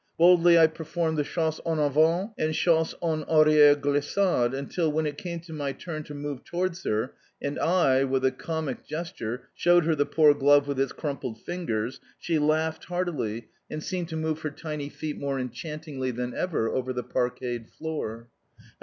[0.17, 5.15] Boldly I performed the chasse en avant and chasse en arriere glissade, until, when it
[5.15, 9.85] came to my turn to move towards her and I, with a comic gesture, showed
[9.85, 14.41] her the poor glove with its crumpled fingers, she laughed heartily, and seemed to move
[14.41, 18.27] her tiny feet more enchantingly than ever over the parquetted floor.